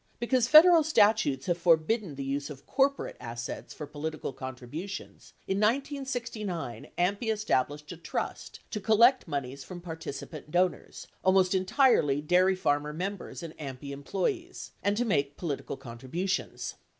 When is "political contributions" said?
3.85-5.33, 15.37-16.73